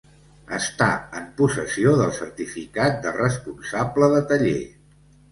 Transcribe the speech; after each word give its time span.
Estar 0.59 1.17
en 1.17 1.25
possessió 1.41 1.91
del 1.99 2.13
certificat 2.19 2.97
de 3.03 3.11
responsable 3.19 4.09
de 4.15 4.23
taller. 4.33 4.57